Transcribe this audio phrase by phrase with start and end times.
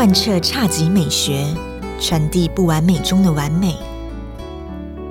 [0.00, 1.44] 贯彻侘寂美学，
[2.00, 3.76] 传递不完美中的完美。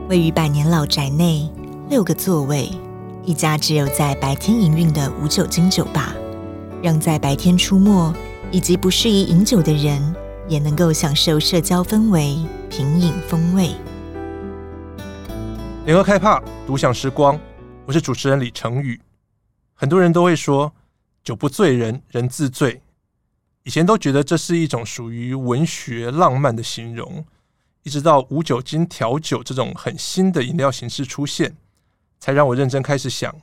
[0.07, 1.47] 位于百年老宅内，
[1.91, 2.71] 六个座位，
[3.23, 6.16] 一家只有在白天营运的无酒精酒吧，
[6.81, 8.12] 让在白天出没
[8.49, 10.02] 以及不适宜饮酒的人，
[10.48, 13.70] 也能够享受社交氛围、品饮风味。
[15.85, 17.40] 联合开趴，独享时光。
[17.85, 18.99] 我是主持人李成宇。
[19.76, 20.73] 很多人都会说，
[21.23, 22.81] 酒不醉人人自醉。
[23.63, 27.26] 以前都觉得这是一种属于文学浪漫的形容，
[27.84, 31.58] 一直到无酒精调酒这种很新的饮料形式出现，
[32.20, 33.36] 才让我认真开始想：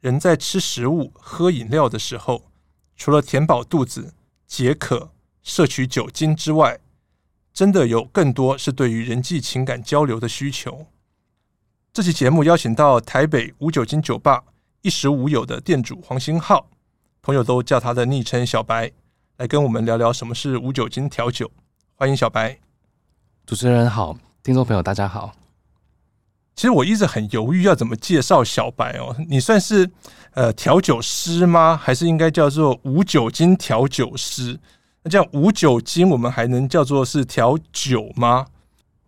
[0.00, 2.50] 人在吃食物、喝饮料的时候，
[2.96, 4.14] 除了填饱肚子、
[4.46, 5.12] 解渴、
[5.42, 6.80] 摄取酒精之外，
[7.52, 10.86] 真的有更多是对于人际情感交流的需求。
[11.92, 14.42] 这期节目邀请到台北无酒精酒吧
[14.82, 16.68] 一时无酉的店主黄兴浩，
[17.22, 18.90] 朋友都叫他的昵称小白。
[19.36, 21.50] 来跟我们聊聊什么是无酒精调酒，
[21.96, 22.56] 欢迎小白。
[23.44, 25.34] 主持人好，听众朋友大家好。
[26.54, 29.90] 其实我一直很犹豫要怎么介绍小白哦，你算是
[30.34, 31.76] 呃调酒师吗？
[31.76, 34.56] 还是应该叫做无酒精调酒师？
[35.02, 38.46] 那这样无酒精，我们还能叫做是调酒吗？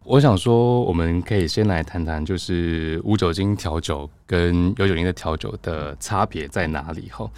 [0.09, 7.09] 我想说，我们可以先来谈谈，就是无酒精调酒跟有酒精的调酒的差别在哪里？
[7.11, 7.29] 哈，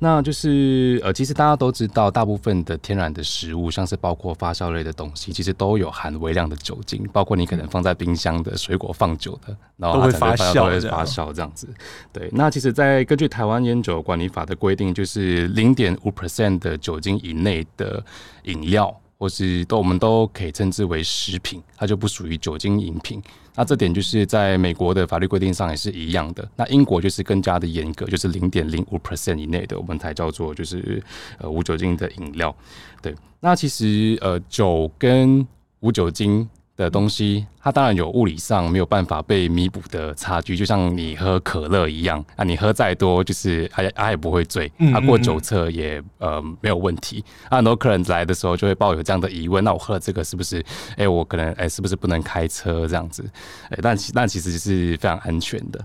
[0.00, 11.68] 那就是呃，其实大家都知道，大部分的天然的食物，像是包括发酵类的东西，其实都有含微量的酒精，包括你可能放在冰箱的水果放久的，然后它才会发酵，都会发酵这样子。
[12.12, 18.04] 对，那其实，在根据台湾烟酒管理法的规定，就是零点五 percent 的酒精以内的
[18.42, 18.92] 饮料。
[19.18, 23.22] 或是都我们都可以称之为食品，它就不属于酒精饮品。
[23.54, 26.46] 那这点就是在美国的法律规定上也是一样的。
[26.56, 31.02] 那英国就是更加的严格，就是零点零五 percent 以内的，我们才叫做就是
[31.38, 32.54] 呃无酒精的饮料。
[33.00, 35.46] 对，那其实呃酒跟
[35.80, 36.46] 无酒精
[36.76, 47.24] 的东西，它当然有物理上没有办法被弥补的差距，就像你喝可乐一样啊，你喝再多，就是它它也不会醉，它过酒测也呃没有问题。
[47.48, 50.60] 啊，很多客人来的时候就会抱有这样的疑问，那我喝了这个是不是？
[50.90, 53.24] 哎、欸，我可能哎、欸、是不是不能开车这样子？
[53.64, 55.82] 哎、欸，但其但其实是非常安全的。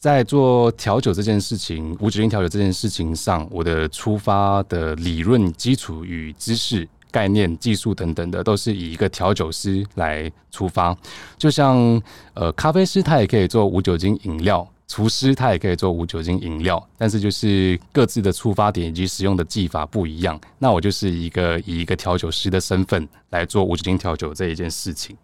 [0.00, 6.88] 在做调酒这件事情，无酒精调酒这件事情上，我的出发的理论基础与知识。
[7.10, 10.96] 概念、技术等等的，都是以一个调酒师来出发。
[11.36, 12.00] 就像
[12.34, 20.40] 呃，咖啡师他也可以做无酒精饮料，厨师他也可以做无酒精饮料，但是就是各自的出发点以及使用的技法不一样。
[20.58, 25.16] 那我就是一个以一个调酒师的身份来做无酒精调酒这一件事情。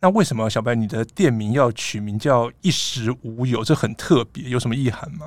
[0.00, 3.64] 那为什么小白你的店名要取名叫一时无有？
[3.64, 5.26] 这很特别，有什么意涵吗？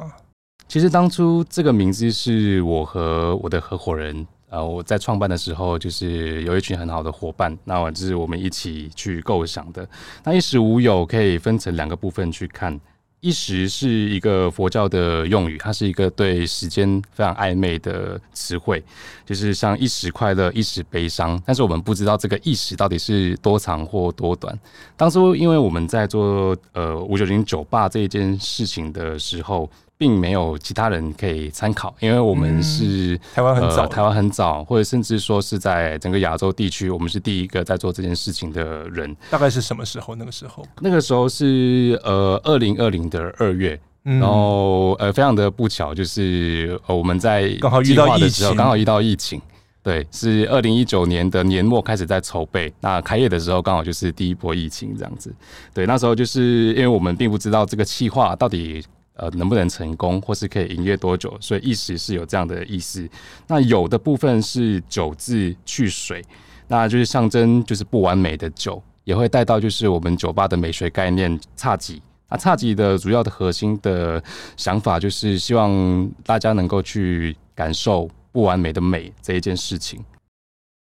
[0.68, 4.26] 其实当初这个名字是我和我的合伙人。
[4.52, 9.88] 呃，我在创办的时候，就是有一群很好的伙伴，那我是我们一起去构想的。
[10.26, 12.78] 那一时无有可以分成两个部分去看，
[13.22, 18.84] 一时是一个佛教的用语，它是一个对时间非常暧昧的词汇，
[19.26, 24.54] 就是像一时快乐，一时悲伤，但是我们不知道这个一时到底是多长或多短。
[24.98, 29.70] 当初因为我们在做呃五九零酒吧这一件事情的时候。
[30.02, 39.16] 并没有其他人可以参考，因为我们是、嗯、台湾很早、呃，台湾很早，或者甚至说是在整个亚洲地区，我们是第一个在做这件事情的人。
[39.30, 40.16] 大概是什么时候？
[40.16, 49.40] 那个时候，那个时候是呃二零二零的二月，嗯、然后呃非常的不巧，就是呃我们在刚好遇到疫情，刚好遇到疫情，
[49.84, 55.32] 对，是二零一九年的年末开始在筹备，那开业的时候刚好就是第一波疫情这样子，
[55.76, 58.84] 对，那时候就是因为我们并不知道这个企划到底。
[59.22, 61.38] 呃，能不能成功，或是可以营业多久？
[61.40, 63.08] 所以意识是有这样的意思。
[63.46, 66.26] 那有的部分是酒字去水，
[66.68, 72.02] 那就是象征就是不完美的酒，也会带到就是我们酒吧的美学概念侘寂。
[72.30, 74.24] 那侘寂的主要的核心的
[74.58, 80.04] 想法就是希望大家能够去感受不完美的美这一件事情。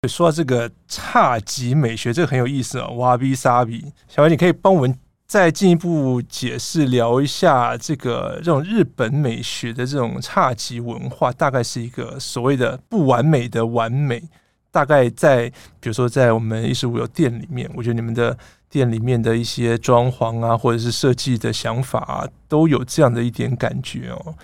[0.07, 2.97] 说到这个侘寂美学，这个很有意思啊、哦。
[2.97, 4.95] 哇比萨比，小白，你可以帮我们。
[5.29, 14.23] 再进一步解释聊一下这个这种日本美学的这种侘寂文化，大概是一个所谓的不完美的完美。
[14.71, 18.37] 大概在比如说在我们一时无酉店里面，我觉得你们的
[18.71, 24.35] 店里面的一些装潢啊，或者是设计的想法啊，都有这样的一点感觉哦。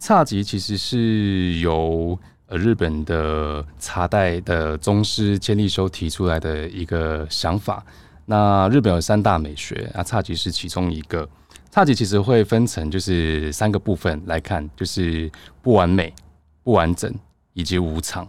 [0.00, 7.84] 侘寂其实是由呃日本的茶代的宗师千利休提出来的一个想法。
[8.26, 11.28] 那日本有三大美学，啊，侘寂是其中一个。
[11.72, 15.30] 侘寂其实会分成就是三个部分来看，就是
[15.60, 16.14] 不完美、
[16.62, 17.12] 不完整
[17.52, 18.26] 以及无常。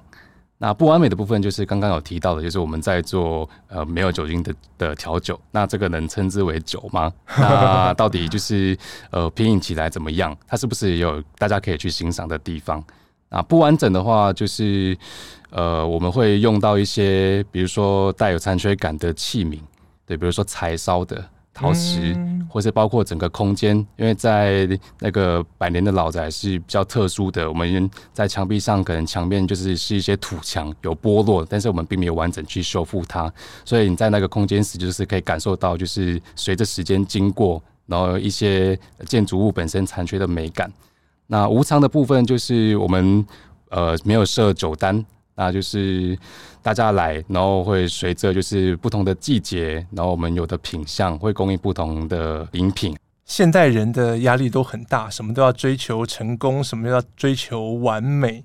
[0.58, 7.12] 那不完美的部分就是刚刚有提到的，就是我们在做呃没有酒精的的调酒，那这个能称之为酒吗？
[7.38, 8.76] 那到底就是
[9.12, 10.36] 呃品饮起来怎么样？
[10.48, 12.84] 它是不是也有大家可以去欣赏的地方？
[13.30, 14.98] 啊，不完整的话就是
[15.50, 19.60] 呃我们会用到一些比如说带有残缺感的器皿，
[20.06, 21.24] 对，比如说柴烧的。
[21.58, 22.14] 陶瓷，
[22.50, 24.68] 或是包括整个空间，因为在
[25.00, 40.70] 那个百年的老宅是比较特殊的，我们在墙壁上可能墙面就是是一些土墙有剥落，但是我们并没有完整去修复它，所以你在那个空间时就是可以感受到，就是随着时间经过，然后一些建筑物本身残缺的美感。
[41.28, 43.26] 那无偿的部分就是我们
[43.70, 45.06] 呃没有设酒单。
[45.36, 46.18] 那就是
[46.62, 52.96] 大家来，然后会随着就是不同的季节，然后我们有的品相会供应不同的饮品。
[53.26, 58.44] 现代人的压力都很大，什么都要追求成功，什么都要追求完美。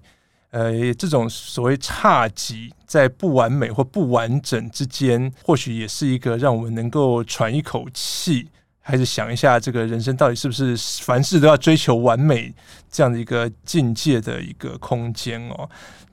[0.52, 8.48] 呃，这种所谓差级在不完美或不完整之间，或许也是一个让我们能够喘一口气，
[8.80, 12.52] 还是想一下这个人生到底是不是凡事都要追求完美
[12.90, 15.70] 这样的一个境界的一个空间哦。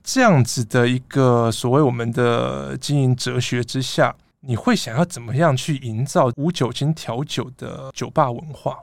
[0.10, 8.78] 这样子的一个所谓我们的经营哲学之下，你会想要怎么样去营造无酒精调酒的酒吧文化？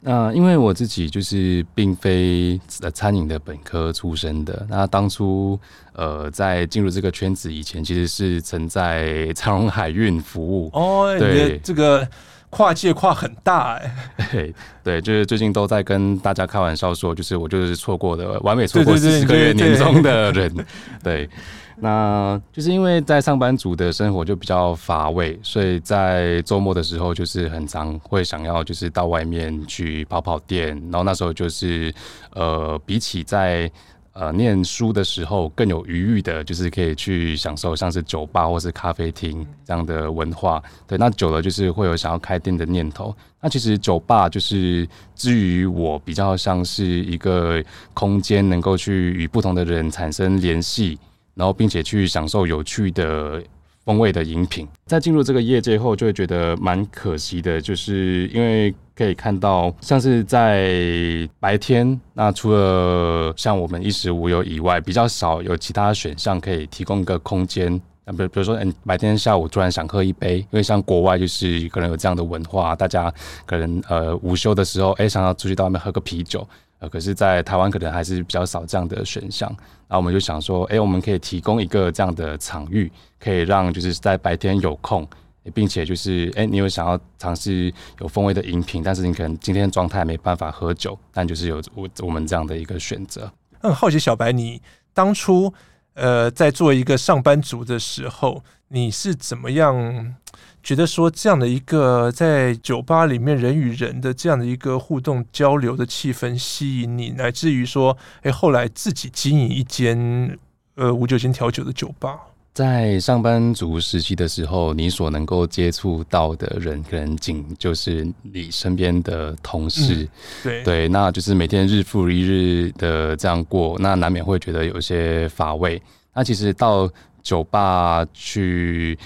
[0.00, 5.58] 那、呃、因为我自己就是并非呃餐饮的本科出身的，那当初
[5.94, 12.08] 呃在进入这个圈子以前，其实是曾在长荣海运服务哦，对这个。
[12.50, 13.92] 跨界跨很大哎、
[14.32, 20.66] 欸，对，就是最近都在跟大家开玩笑说，就是我就是错过的完美错过四十个月年终的人，
[21.02, 21.28] 对，
[21.76, 31.92] 那就是因为在上班族的生活就比较乏味，所以在周末的时候就是很常会想要就是到外面去跑跑店，然后那时候就是
[32.34, 33.70] 呃比起在。
[34.20, 40.60] 呃，念书的时候更有余裕的，就是可以去享受像是酒吧或是咖啡厅这样的文化。
[40.88, 43.14] 对，那久了就是会有想要开店的念头。
[43.40, 44.84] 那其实酒吧就是
[45.14, 47.62] 至于我比较像是一个
[47.94, 50.98] 空间，能够去与不同的人产生联系，
[51.34, 53.40] 然后并且去享受有趣的。
[53.88, 67.80] 风味的饮品，在进入这个业界后，就会觉得蛮可惜的，就是因为可以看到，像是在白天，那除了像我们衣食无忧以外，比较少有其他选项可以提供一个空间。
[68.04, 73.10] 比如，比如说，嗯，白天下午突然想喝一杯，因为像国外就是可能有这样的文化，大家
[73.46, 76.46] 可能呃午休的时候，哎，想要出去到外面喝个啤酒。
[76.80, 79.52] 呃，可是，在台湾可能还是比较少这样的选项。
[79.88, 85.04] 那我们就想说，哎、我们可以提供一个这样的场域，可以让就是在白天有空，
[85.52, 93.30] 并且就是，哎、你有想要尝试有风味的饮品，但是你可能今天状态没办法喝酒，但就是有我我们这样的一个选择。
[93.62, 94.62] 嗯好奇，小白，你
[94.94, 95.52] 当初
[95.94, 100.14] 呃在做一个上班族的时候，你是怎么样？
[100.62, 110.38] 觉得说这样的一个在酒吧里面人与人的这样的一个互动交流的气氛吸引你，乃至于说，哎，后来自己经营一间
[110.74, 112.18] 呃无酒精调酒的酒吧。
[112.52, 120.02] 在上班族时期的时候，你所能够接触到的人，可能仅就是你身边的同事。
[120.02, 120.08] 嗯、
[120.42, 125.80] 对对，那就是每天日复一日的这样过，那难免会觉得有些乏味。
[126.12, 126.90] 那其实到
[127.28, 128.98] 酒吧去。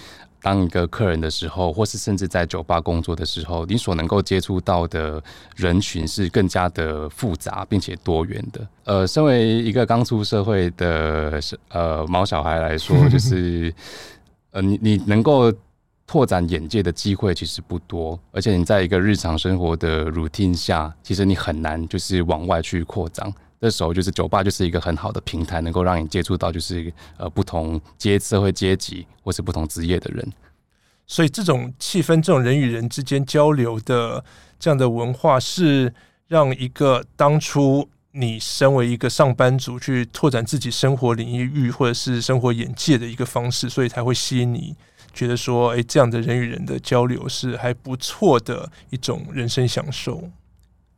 [0.45, 5.23] 当一个客人的时候，或是甚至在酒吧工作的时候，你所能够接触到的
[5.55, 8.67] 人群是更加的复杂并且多元的。
[8.83, 13.73] 呃，身为一个刚出社会的呃毛小孩来说， 就是
[14.50, 15.52] 呃你你能够
[16.09, 23.33] 拓展眼界的机会其实不多，而且你在一个日常生活的 routine 下，其实你很难就是往外去扩张。
[23.62, 30.33] 这时候就是酒吧就是一个很好的平台，能够让你接触到就是呃不同阶社会阶级或是不同职业的人。
[31.07, 34.25] 所以这种气氛，这种人与人之间交流的
[34.59, 35.95] 这样的文化，是
[36.26, 44.75] 让一个当初你身为一个上班族去拓展自己生活领域或者是生活眼界的一个方式，所以才会吸引你
[45.12, 50.28] 觉得说，哎，这样的人与人的交流是还不错的一种人生享受。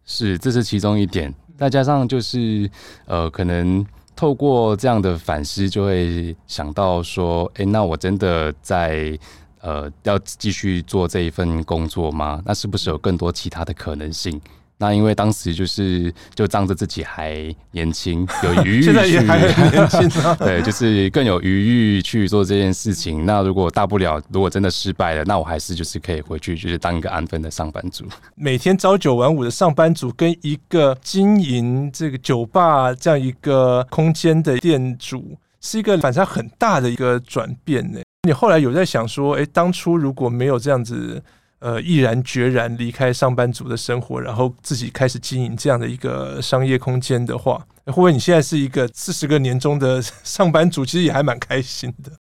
[0.06, 1.35] 是，这是其中一点。
[1.56, 2.68] 再加上就是
[3.06, 3.84] 呃，可能
[4.16, 9.18] 透过这样的反思，就会想到说，哎、那我真的在
[9.61, 12.42] 呃要继续做这一份工作吗？
[12.44, 14.40] 那是不是有更多其他的可能性？
[14.78, 23.25] 那因为当时就是就仗着自己还年轻， 有余裕，现在也还很年轻， 对，就是更有余裕去做这件事情。
[23.25, 28.04] 那如果大不了，如果真的失败了，那我还是就是可以回去，就是当一个安分的上班族。
[28.35, 35.38] 每天朝九晚五的上班族，跟一个经营这个酒吧这样一个空间的店主。
[35.66, 37.99] 是一个反差很大的一个转变呢。
[38.28, 41.23] 你后来有在想说，哎，当初如果没有这样子，
[41.64, 47.56] 呃，毅然决然离开上班族的生活，然后自己开始经营这样的一个商业空间的话，
[47.87, 52.12] 会不会你现在是一个四十个年终的 上班族，其实也还蛮开心的？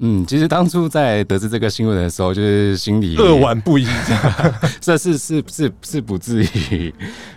[0.00, 3.86] 嗯，其实当初在得知这个新闻的时候，就是心里扼腕不已，
[4.80, 6.94] 这 是是是是不至于，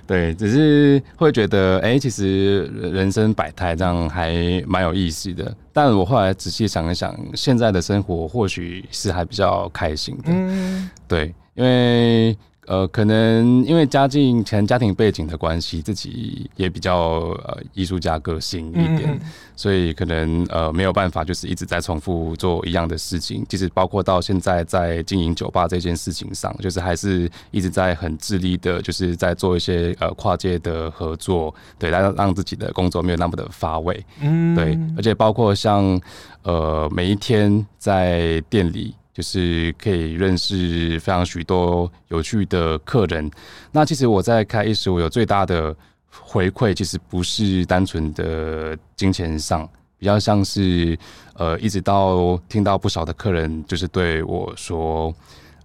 [0.08, 5.54] 对，只是会觉得，哎、欸，其实人生百态，这样还蛮有意思的。
[5.74, 12.38] 但我后来仔细想一想，现在的生活或许是还比较开心的，嗯、对，因为。
[12.68, 19.20] 呃，可能因为家境前家庭背景的关系，自己也比较呃艺术家个性一点，嗯嗯，
[19.58, 23.44] 所以可能呃没有办法，就是一直在重复做一样的事情。
[23.50, 34.06] 其实包括到现在在经营酒吧这件事情上，就是还是一直在很致力的，就是在做一些呃跨界的合作，对，让让自己的工作没有那么的乏味。
[34.22, 36.00] 嗯，对，而且包括像
[36.44, 38.96] 呃每一天在店里。
[39.14, 43.30] 就是可以认识非常许多有趣的客人。
[43.72, 45.76] 那其实我在开一时无酉有最大的
[46.10, 50.98] 回馈，其实不是单纯的金钱上，比较像是
[51.36, 55.14] 呃，一直到听到不少的客人就是对我说，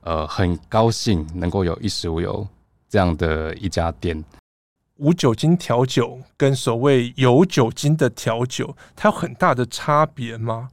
[0.03, 2.47] 呃，很高兴能够有一时无忧
[2.88, 4.25] 这样的一家店。
[4.99, 10.71] 无酒精调酒跟所谓有酒精的调酒，它有很大的差别吗？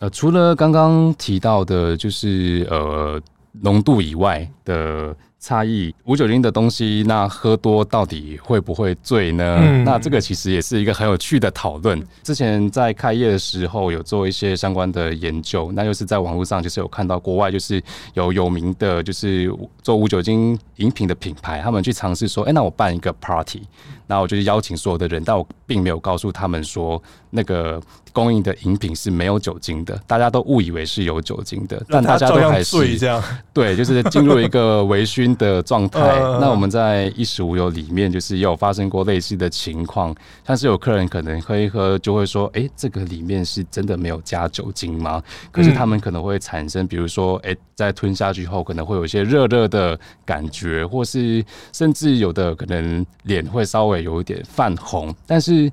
[0.00, 3.20] 呃，除了刚刚提到的，就是呃
[3.52, 9.58] 浓度以外的差异，无酒精的东西，那喝多到底会不会醉呢？
[9.60, 12.02] 嗯、那这个其实也是一个很有趣的讨论。
[12.22, 17.82] 之前在开业的时候有做一些相关的研究，那就是在网络上就是有看到国外就是
[18.14, 23.62] 有有名的，就是做无酒精饮品的品牌，他们去尝试说，哎、欸，那我办一个 party，
[24.10, 27.00] 那我就邀请所有的人，但我并没有告诉他们说
[27.30, 27.80] 那个。
[28.12, 33.22] 供应的饮品是没有酒精的，大家都误以为是有酒精的，但大家都还是这样。
[33.54, 36.00] 对，就是进入一个微醺的状态。
[36.42, 40.12] 那我们在衣食无忧里面，就是也有发生过类似的情况，
[40.44, 55.70] 像是有客人可能喝一喝就会说：“哎，这个里面是真的没有加酒精吗？”可是他们可能会产生，比如说，哎，在吞下去后可能会有一些热热的感觉，或是甚至有的可能脸会稍微有一点泛红，但是。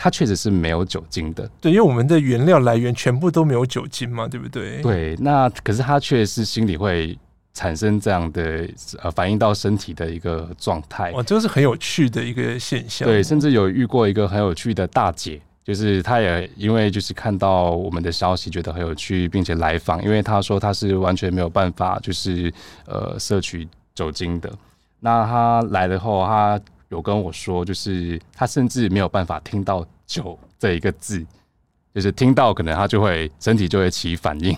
[0.00, 4.80] 它确实是没有酒精的，对，因为我们的原料来源全部都没有酒精嘛，对不对？
[4.80, 7.18] 对，那可是它确实是心里会
[7.52, 8.64] 产生这样的
[9.02, 11.10] 呃反映到身体的一个状态。
[11.10, 13.08] 哇，这个是很有趣的一个现象。
[13.08, 22.54] 对，甚至有遇过一个很有趣的大姐，就是她也因为就是看到我们的消息觉得很有趣，并且来访，因为她说她是完全没有办法就是
[22.86, 24.48] 呃摄取酒精的。
[25.00, 26.60] 那她来了后，她。
[26.90, 31.22] 有跟我说，就是他甚至没有办法听到“酒”这一个字，
[31.94, 34.56] 就是听到可能他就会身体就会起反应，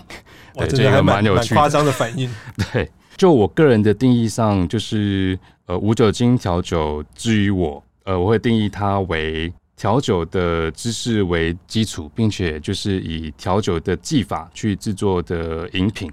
[0.53, 2.33] 对，这个蛮有趣、蛮夸张的反应。
[2.71, 16.09] 对，就我个人的定义上，就是呃无酒精调酒，至于我，呃我会定义它为调酒的知识为基础，并且就是以调酒的技法去制作的饮品，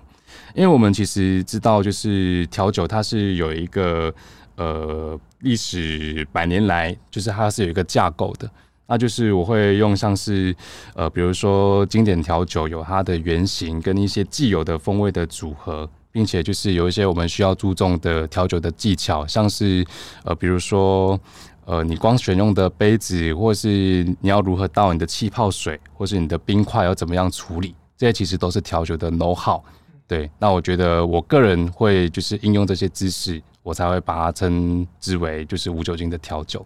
[0.56, 4.12] 因为我们其实知道，就是调酒它是有一个。
[4.56, 8.50] 呃，历史百年来，就是它是有一个架构的，
[8.86, 10.54] 那就是我会用像是
[10.94, 19.84] 呃，比如说经典调酒有它的原型跟一些既有的风味的组合，并且就是有一些我们需要注重的调酒的技巧，像是
[20.24, 21.18] 呃，比如说
[21.66, 29.60] 呃，你光选用的杯子，或是你要如何倒你的气泡水，或是你的冰块要怎么样处理，这些其实都是调酒的 know how。
[30.06, 33.40] 对，那我觉得我个人会就是应用这些知识。
[33.68, 36.64] 我才会把它称之为就是无酒精的调酒。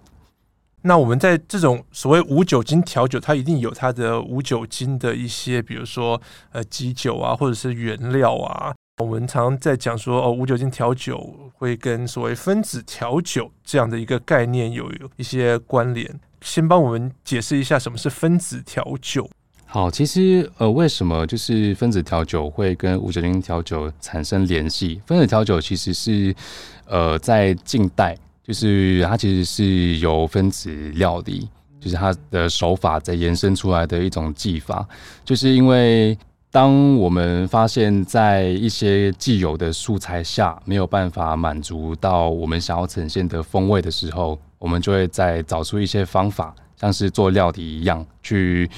[0.82, 6.20] 那我们在这种所谓无酒精调酒，它一定有它的无酒精的一些，比如说
[6.52, 8.72] 呃基酒啊，或者是原料啊。
[8.98, 16.08] 我们常常在讲说哦，无酒精调酒会跟所谓分子调酒这样的一个概念有有一些关联。
[16.40, 19.28] 先帮我们解释一下什么是分子调酒。
[19.64, 25.00] 好，其实呃，为什么就是分子调酒会跟无酒精调酒产生联系？
[25.06, 26.34] 分子调酒其实是
[26.86, 31.48] 呃，在近代，就是它其实是由分子料理，
[31.80, 34.86] 就是它的手法在延伸出来的一种技法。
[35.24, 36.16] 就是因为
[36.50, 46.54] 当我们发现，在一些既有的素材下没有办法满足到我们想要呈现的风味的时候，我们就会再找出一些方法。
[46.76, 48.68] 像是做料理一样，去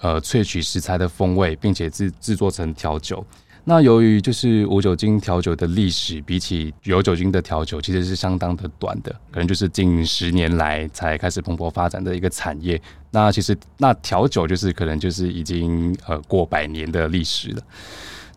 [0.00, 3.24] 呃萃取食材的风味，并且制制作成调酒。
[3.64, 12.80] 那由于就是无酒精调酒的历史，比起有酒精的调酒，其实是相当的短的，可能就是近十年来才开始蓬勃发展的一个产业。
[13.12, 17.62] 那其实那调酒就是可能就是已经呃过百年的历史了。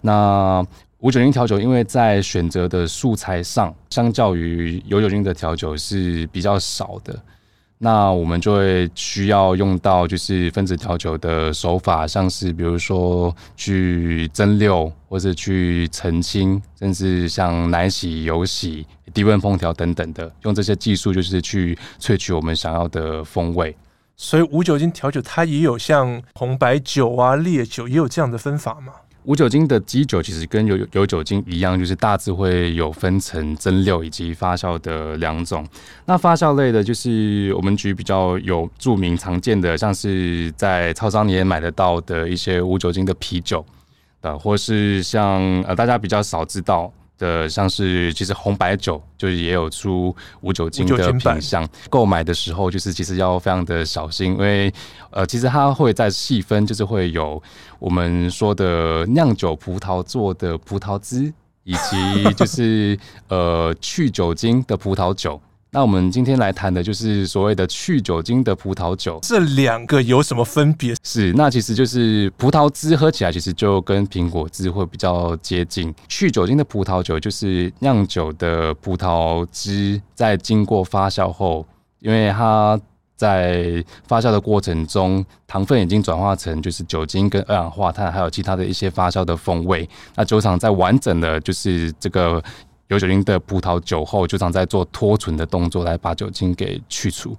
[0.01, 0.63] 那
[0.99, 7.19] 无酒精调酒，因为在选择的素材上，相较于有酒精的调酒是比较少的。
[7.77, 23.75] 那我们就会需要用到就是分子调酒的手法，像是比如说去蒸馏，或者去澄清，甚至像奶洗、油洗、低温烹调等等的，用这些技术就是去萃取我们想要的风味。
[24.15, 28.93] 所以无酒精调酒它也有像红白酒啊、烈酒也有这样的分法吗？
[29.25, 35.67] 无酒精的基酒其实跟有有酒精一样，就是大致会有分成蒸馏以及发酵的两种。
[36.05, 43.65] 那发酵类的，就是我们举比较有著名常见的，像是在超商你也买得到的一些无酒精的啤酒，
[44.21, 46.91] 呃，或是像呃大家比较少知道。
[47.17, 54.73] 的像是其实红白酒就是也有出无酒精的品相，购买的时候就是其实要非常的小心，因为
[55.11, 57.41] 呃其实它会再细分，就是会有
[57.79, 65.41] 我们说的酿酒葡萄做的葡萄汁，以及就是呃去酒精的葡萄酒。
[65.75, 70.95] 那我们今天来谈的就是所谓的去酒精的葡萄酒，这两个有什么分别？
[71.03, 75.93] 是，那其实就是葡萄汁喝起来其实就跟苹果汁会比较接近。
[76.07, 81.67] 去酒精的葡萄酒就是酿酒的葡萄汁在经过发酵后，
[81.99, 82.79] 因为它
[83.17, 89.89] 在发酵的过程中，糖分已经转化成就是酒精跟二氧化碳，还有其他的一些发酵的风味。
[90.15, 92.41] 那酒厂在完整的就是这个。
[92.87, 97.35] 有酒精的葡萄酒后，就常在做脱醇的动作来把酒精给去除。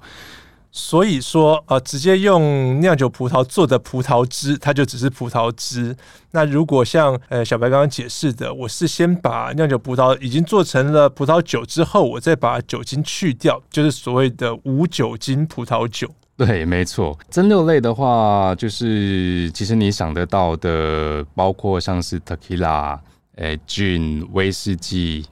[0.73, 5.97] 所以说，呃，直接用酿酒葡萄做的葡萄汁，它就只是葡萄汁。
[6.33, 16.07] 那如果像呃小白刚刚解释的，我是先把酿酒葡萄已经做成了葡萄酒之后，我再把酒精去掉，就是所谓的无酒精葡萄酒。
[16.37, 17.19] 对，没错。
[17.31, 22.99] 蒸馏类的话，就是其实你想得到的，包括像是 Tequila、
[23.37, 25.25] 诶 Gin、威士忌。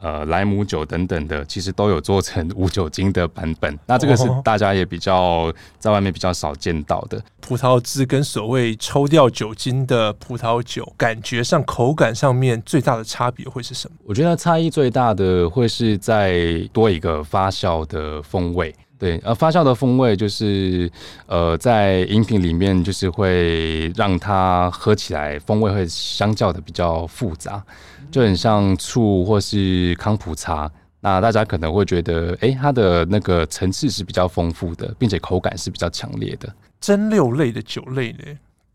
[0.00, 3.78] 呃，莱姆酒等等的，其实都有做成无酒精的版本。
[3.86, 7.22] 那这个是大家也比较在外面比较少见到的。
[7.40, 13.96] 葡萄汁跟所谓抽掉酒精的葡萄酒，感觉上、口感上面最大的差别会是什么？
[14.06, 18.74] 我觉得差异最大的会是在多一个发酵的风味。
[18.98, 20.90] 对，呃，发酵的风味就是
[21.26, 27.62] 呃，在饮品里面就是会让它喝起来风味会相较的比较复杂。
[28.10, 30.70] 就很像醋或是康普茶，
[31.00, 36.52] 那大家可能会觉得，哎、欸，它的那个层次是比较丰富的，并且口感是比较强烈的。
[36.80, 38.18] 蒸馏类的酒类呢，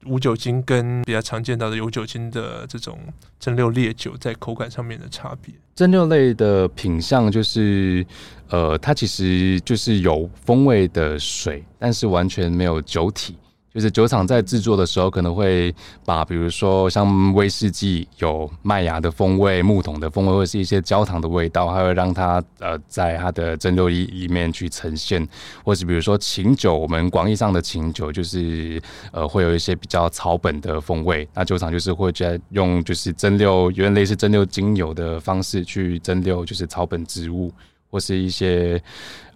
[0.06, 2.98] 无酒精跟比较常见到的有酒精的这种
[3.40, 5.54] 蒸馏烈酒，在口感上面的差别。
[5.76, 8.06] 蒸馏类的品相就是，
[8.50, 13.36] 呃，它其实就是有风味的水，但是完全没有酒体。
[13.76, 25.28] 就是酒厂在制作的时候，可能会把比如说像威士忌有麦芽的风味、木桶的风味，或者是一些焦糖的味道，还会让它呃在它的蒸馏液里面去呈现，
[25.62, 37.52] 或是比如说琴酒，我们广义上的琴酒就是呃会有一些比较草本的风味，那酒厂就是会在用就是蒸馏有点类似蒸馏精油的方式去蒸馏，就是草本植物
[37.92, 38.82] 或是一些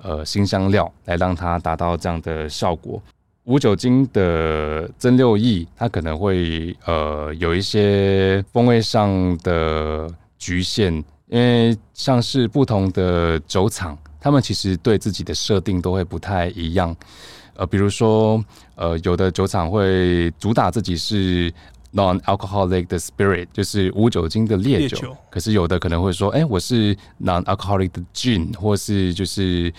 [0.02, 3.04] 呃新香料，来让它达到这样的效果。
[3.46, 10.94] 无酒精的蒸馏液，它可能会呃有一些风味上的局限，
[11.28, 16.96] 因为像是不同的酒厂，他们其实对自己的设定都会不太一样。
[17.56, 18.44] 呃，比如说
[18.76, 21.52] 呃，有的酒厂会主打自己是
[21.94, 29.74] non-alcoholic 的 spirit，就是无酒精的烈酒，可是有的可能会说，哎、我是 non-alcoholic 的 gin，或是就是。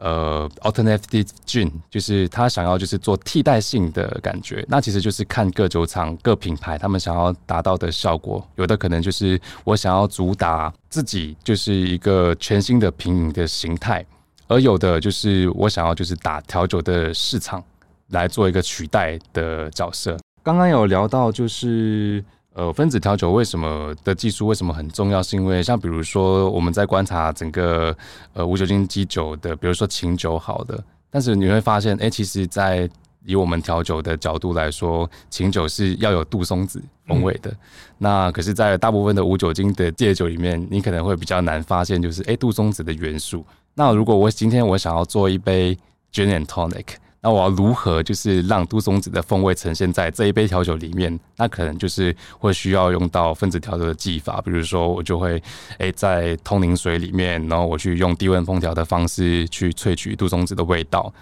[0.00, 8.42] 呃，alternative gin 就是他想要就是做替代性的感觉，那其实就是看各酒厂各品牌他们想要达到的效果。
[8.56, 14.04] 有的可能就是我想要主打自己就是一个全新的品饮的形态，
[14.48, 17.62] 而有的就是我想要就是打调酒的市场
[18.08, 20.16] 来做一个取代的角色。
[20.42, 22.24] 刚刚有聊到就是。
[22.60, 25.22] 呃，分子调酒为什么的技术为什么很重要？
[25.22, 27.96] 是因为像比如说我们在观察整个
[28.34, 32.86] 呃无酒精基酒的，比如说琴酒好的，但是你会发现，哎、欸，其实，在
[33.24, 37.50] 以我们调酒的角度来说，琴酒是要有杜松子风味的。
[37.50, 37.56] 嗯、
[37.96, 43.42] 那可是，在大部分的无酒精的烈酒里面，你可能会比较难发现，就是哎、欸、杜松子的元素。
[43.72, 45.74] 那如果我今天我想要做一杯
[46.12, 46.84] Gin and Tonic，
[47.22, 51.20] 那我要如何就是让杜松子的风味呈现在这一杯调酒里面？
[51.36, 55.42] 那可能就是会需要用到分子调酒的技法，比如说我就会
[55.78, 61.12] 诶、在通灵水里面，然后我去用低温烹调的方式去萃取杜松子的味道，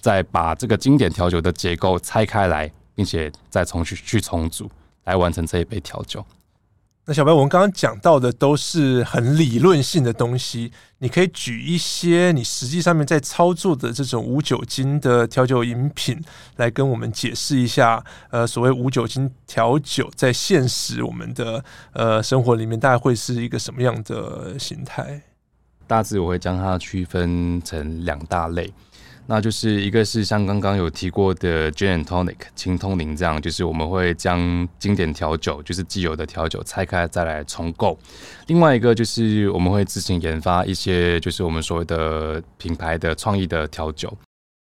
[0.00, 4.70] 再把这个经典调酒的结构拆开来，并且再重去去重组，
[5.04, 6.22] 来完成这一杯调酒。
[7.08, 16.20] 那小白，我们刚刚讲到的都是很理论性的东西，你可以举一些你实际上面在操作的这种无酒精的调酒饮品，
[16.56, 25.22] 来跟我们解释一下，呃，所谓无酒精调酒在现实我们的呃生活里面，大概会是一个什么样的形态？
[25.86, 28.72] 大致我会将它区分成两大类。
[29.28, 37.98] 那就是一个是像刚刚有提过的 Gin and Tonic 青通灵这样，就是我们会将经典调酒，就是既有的调酒拆开再来重构。
[38.46, 44.16] 另外一个就是我们会自行研发一些，就是我们所谓的品牌的创意的调酒。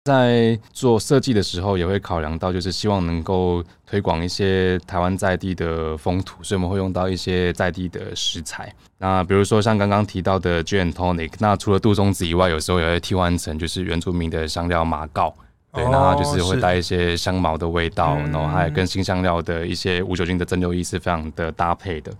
[0.06, 8.72] 在做设计的时候，也会考量到，就是希望能够推广一些台湾在地的风土，所以我们会用到一些在地的食材。
[8.98, 15.34] 那比如说像刚刚提到的 Gin Tonic，那除了杜松子以外，有时候也会替换成就是原住民的香料马告，
[15.72, 22.12] 对，那就是会带一些香茅的味道，然后还有跟新香料的一些无酒精的蒸馏液是非常的搭配的。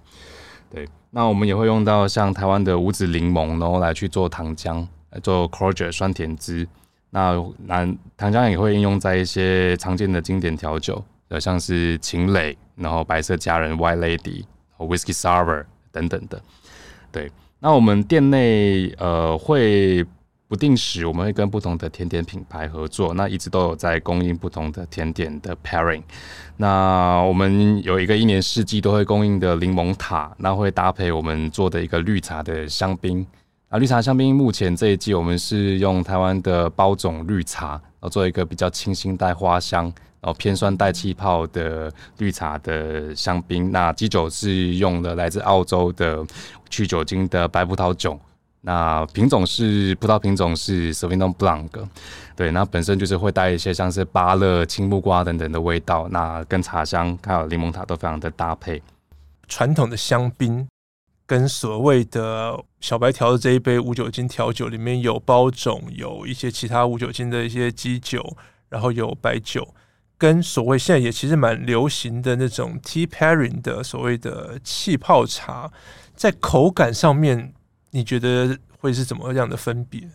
[0.74, 6.66] 对，那我们也会用到像台湾的无籽柠檬，然后来去做糖浆，来做 Cordial 酸甜汁。
[7.10, 14.44] 那南糖浆也会应用在一些常见的经典调酒，呃，像是秦磊，然后白色佳人 White Lady
[14.76, 16.42] 和 Whisky Sour 等等的。
[17.10, 20.04] 对，那我们店内呃会
[20.48, 26.02] 不定时，我们会跟不同的甜点品牌合作，那一直都有在供应不同的甜点的 pairing。
[26.56, 33.26] 那我们有一个一年四季都会供应的柠檬塔，那会搭配我们做的一个绿茶的香槟。
[33.68, 39.86] 啊，绿茶香槟目前这一季我们是用台湾的包种绿茶，然后做一个比较清新带花香，
[40.20, 43.72] 然后偏酸带气泡的绿茶的香槟。
[43.72, 46.24] 那基酒是用了来自澳洲的
[46.70, 48.16] 去酒精的白葡萄酒，
[48.60, 51.68] 那品种是葡萄品种是 Sauvignon Blanc，
[52.36, 58.80] 对，那本身就是会带一些像是芭乐、青木瓜等等的味道，那跟茶香还有柠檬塔都非常的搭配。
[59.48, 60.64] 传统的香槟。
[61.26, 68.36] 跟所谓的小白调的这一杯无酒精调酒里面有包种，有一些其他无酒精的一些基酒，
[68.68, 69.74] 然后有白酒，
[70.16, 75.70] 跟所谓现在也其实蛮流行的那种 tea pairing 的所谓的气泡茶，
[76.14, 77.52] 在口感上面，
[77.90, 80.08] 你觉得会是怎么样的分别？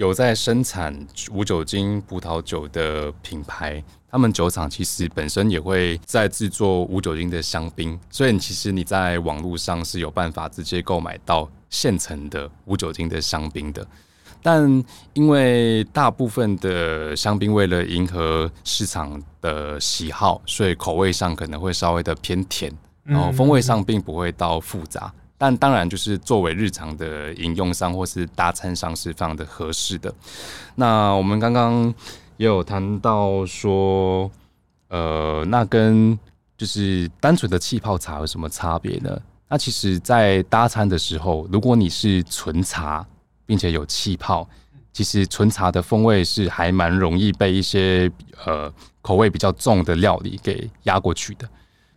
[0.00, 0.98] 有在生产
[1.30, 13.86] 无酒精葡萄酒的品牌，他们酒厂其实本身也会在制作无酒精的香槟，所以其实你在网络上是有办法直接购买到现成的无酒精的香槟的。
[14.40, 14.82] 但
[15.12, 22.72] 因为大部分的香槟为了迎合市场的喜好，所以口味上可能会稍微的偏甜，
[23.04, 25.12] 然后风味上并不会到复杂。
[25.42, 30.12] 但当然，就是作为日常的饮用上或是大餐上是非常的合适的。
[30.74, 31.82] 那我们刚刚
[32.36, 34.30] 也有谈到说，
[34.88, 36.18] 呃，那跟
[36.58, 39.18] 就是单纯的气泡茶有什么差别呢？
[39.48, 43.06] 那其实，在搭餐的时候，如果你是纯茶，
[43.46, 44.46] 并且有气泡，
[44.92, 48.12] 其实纯茶的风味是还蛮容易被一些
[48.44, 51.48] 呃口味比较重的料理给压过去的。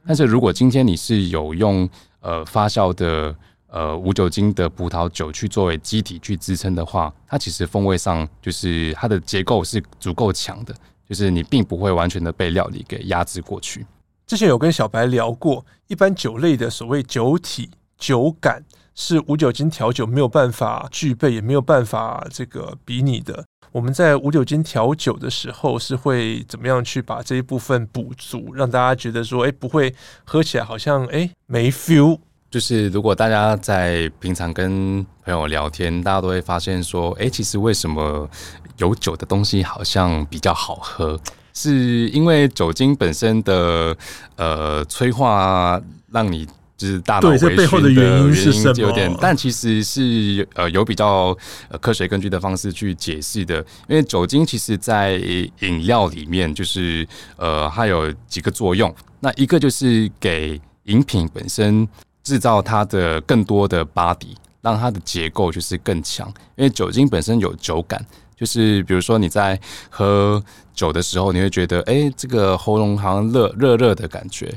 [0.07, 1.89] 但是如果今天你是有用
[2.23, 3.35] 呃，发酵的
[3.67, 10.73] 呃无酒精的葡萄酒去作为基体去支撑的话，它其实风味上就是它的结构是足够强的，
[11.07, 13.85] 就是你并不会完全的被料理给压制过去。
[14.25, 18.63] 之前有跟小白聊过，一般酒类的所谓酒体酒感
[18.95, 23.43] 是无酒精调酒没有办法具备，也没有办法这个比拟的。
[23.73, 32.19] 我们在无酒精调酒的时候，是会怎么样去把这一部分补足，让大家觉得说，哎，不会喝起来好像哎没 feel。
[32.51, 38.29] 就是如果大家在平常跟朋友聊天，大家都会发现说，哎，其实为什么
[38.77, 41.19] 有酒的东西好像比较好喝？
[41.55, 43.97] 是因为酒精本身的
[44.35, 45.81] 呃催化
[46.11, 46.47] 让你。
[46.83, 48.75] 就是大脑回旋的原因，这背后的原因是什么？
[48.77, 51.35] 有点，但其实是呃有比较
[51.69, 53.59] 呃科学根据的方式去解释的。
[53.87, 55.13] 因为酒精其实在
[55.59, 58.93] 饮料里面，就是呃它有几个作用。
[59.21, 61.87] 那一个就是给饮品本身
[62.21, 66.27] 制造它的更多的 body，让它的结构就是更强。
[66.57, 69.57] 因为酒精本身有酒感，就是比如说你在
[69.89, 70.43] 喝
[70.73, 74.53] 酒的时候，你会觉得哎、欸，这个喉咙好像热热热的感觉。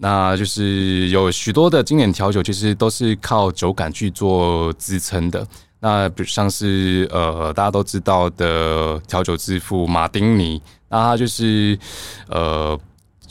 [0.00, 5.46] 那就是有许多的经典调酒，其实都是靠酒感去做支撑的。
[5.80, 11.78] 那比如像是呃大家都知道的调酒之父马丁尼，那他就是
[12.28, 12.78] 呃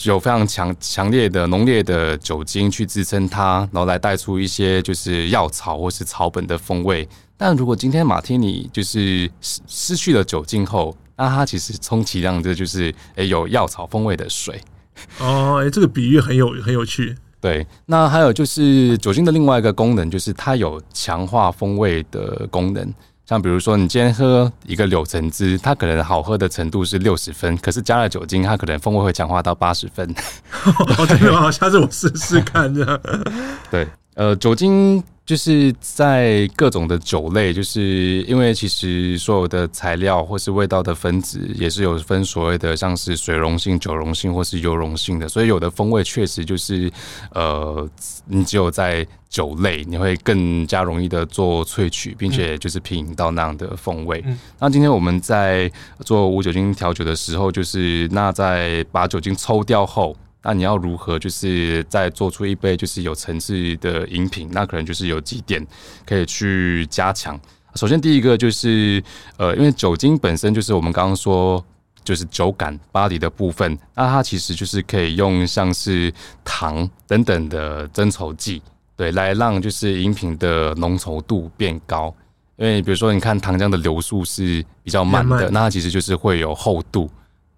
[0.03, 7.07] 有非常强强烈的浓烈的酒精去支撑它，然后来带出一些就是药草或是草本的风味。
[7.35, 14.61] 但如果今天马丁尼就是失失去了酒精后，那它其实充其量这就是诶、有药草风味的水。
[15.19, 17.15] 哦，哎、欸，这个比喻很有很有趣。
[17.39, 22.93] 对，那还有就是酒精的另外一个功能，就是它有强化风味的功能。
[23.25, 30.09] 像比如说，你今天喝一个柳橙汁，它可能好喝的程度是六十分，可是加了酒精，它可能风味会强化到八十分。
[30.63, 31.51] 哦，真的吗？
[31.51, 32.99] 下次我试试看这样。
[33.69, 33.85] 对，
[34.17, 35.01] 呃，酒精。
[35.27, 46.89] 就是在各种的酒类，就是因为其实所有的材料或是味道的分子也是有分所谓的像是水溶性、酒溶性或是油溶性的，所以有的风味确实就是
[47.33, 47.85] 呃，
[48.27, 54.23] 你只有在酒类你会更加容易的做萃取，并且就是品饮到那样的风味。
[54.25, 55.69] 嗯、那今天我们在
[56.05, 60.15] 做无酒精调酒的时候，就是那在把酒精抽掉后。
[60.47, 64.47] 那你要如何就是再做出一杯就是有层次的饮品？
[64.53, 65.65] 那可能就是有几点
[66.05, 67.37] 可以去加强。
[67.75, 69.03] 首先，第一个就是
[69.35, 71.61] 呃，因为酒精本身就是我们刚刚说
[72.01, 76.13] 就是酒感 body 的部分，那它其实就是可以用像是
[76.45, 78.61] 糖等等的增稠剂，
[78.95, 82.15] 对，来让就是饮品的浓稠度变高。
[82.55, 87.09] 因为比如说，你看糖浆的流速是比较慢的，那它其实就是会有厚度。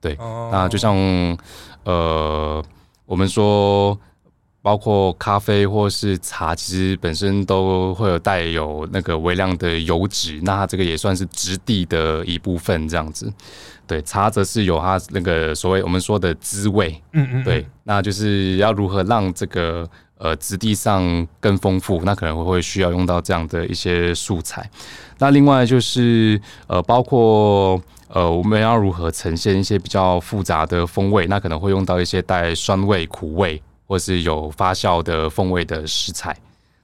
[0.02, 0.18] 对，
[0.52, 0.98] 那就像
[1.84, 2.66] 呃。
[3.10, 4.00] 我们说，
[4.62, 13.34] 包括咖啡或是茶，其实本身都会有带有那个微量的油脂，那它这个也算是质地的一部分，这样子。
[13.88, 24.70] 对，茶则是有它那个所谓我们说的滋味，嗯嗯，对，那就是要如何让这个呃质地上更丰富，那可能会需要用到这样的一些素材。
[25.18, 27.82] 那另外就是呃，包括。
[28.12, 31.28] 呃，我们要如何呈现一些比较复杂的风味？
[31.28, 36.36] 那可能会用到一些带酸味、苦味，或是有发酵的风味的食材。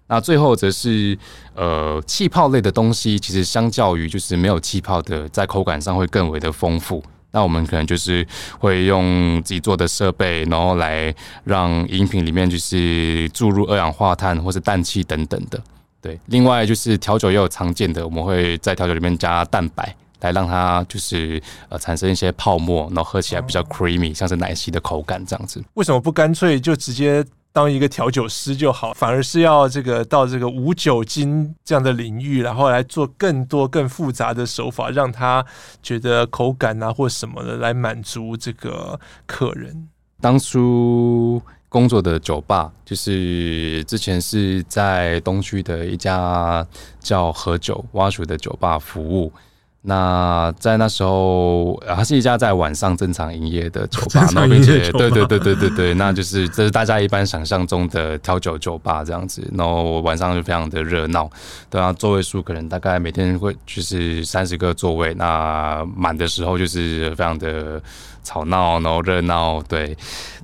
[0.07, 1.17] 那最后则是
[1.55, 7.03] 呃气泡类的东西，其实相较于就是没有气泡的，在口感上会更为的丰富。
[7.31, 8.25] 那我们可能就是
[8.59, 15.59] 会用自己做的设备，然后来让饮品里面就是注入二氧化碳或是氮气等等的。
[15.99, 19.95] 对，另外就是调酒也有常见的，我们会在调酒里面加蛋白。
[20.25, 25.63] 来让它就是呃产生一些泡沫，然后喝起来比较 creamy，像是奶昔的口感这样子。
[25.75, 35.45] 为什么不干脆就直接当一个调酒师就好，反而是要这个到这个无酒精这样的领域，然后来做更多更复杂的手法，让他
[35.81, 39.87] 觉得口感啊或什么的来满足这个客人。
[40.19, 46.65] 当初工作的酒吧，就是之前是在东区的一家
[46.99, 49.31] 叫喝酒蛙鼠的酒吧服务。
[49.87, 61.29] 那在那时候，它是一家在晚上正常营业的酒吧，然后并且 对对对对对对，那就是这是大家一般想象中的调酒酒吧这样子，然后晚上就非常的热闹，
[61.69, 67.79] 对啊，座位数可能大概每天会就是三十个座位，那满的时候就是非常的
[68.23, 69.95] 吵闹，然后热闹，对，